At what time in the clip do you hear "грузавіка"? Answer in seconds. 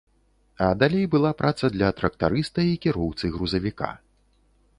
3.37-3.93